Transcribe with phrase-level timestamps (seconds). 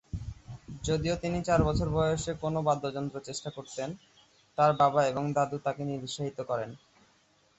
[0.83, 3.89] যদিও তিনি চার বছর বয়সে কোনও বাদ্যযন্ত্র চেষ্টা করতেন,
[4.57, 6.69] তার বাবা এবং দাদু তাকে নিরুৎসাহিত করেন।